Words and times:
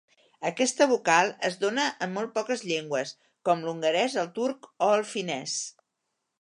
Aquesta 0.49 0.87
vocal 0.91 1.29
es 1.49 1.57
dóna 1.65 1.85
en 2.07 2.15
molt 2.15 2.33
poques 2.39 2.65
llengües, 2.71 3.13
com 3.51 3.63
l'hongarès, 3.69 4.19
el 4.25 4.33
turc 4.41 4.69
o 4.89 4.93
el 4.99 5.09
finès. 5.15 5.59